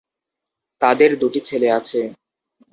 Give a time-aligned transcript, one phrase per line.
[0.81, 1.99] তাদের দুটি ছেলে আছে।